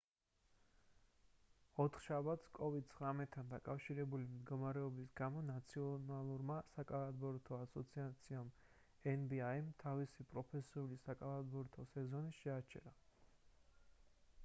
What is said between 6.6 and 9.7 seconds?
საკალათბურთო ასოციაციამ nba